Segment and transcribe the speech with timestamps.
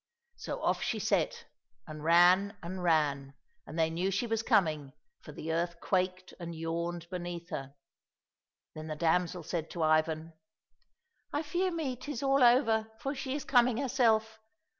[0.35, 1.45] So off she set
[1.85, 3.35] and ran and ran,
[3.67, 7.75] and they knew she was coming, for the earth quaked and yawned beneath her.
[8.73, 10.33] Then the damsel said to Ivan,"
[11.31, 14.39] I fear me 'tis all over, for she is coming herself